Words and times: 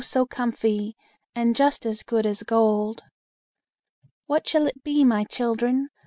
so 0.03 0.25
comfy, 0.25 0.95
And 1.35 1.55
just 1.55 1.85
as 1.85 2.01
good 2.01 2.25
as 2.25 2.41
gold." 2.41 3.03
"What 4.25 4.47
shall 4.49 4.65
it 4.65 4.81
be, 4.81 5.03
my 5.03 5.25
children? 5.25 5.89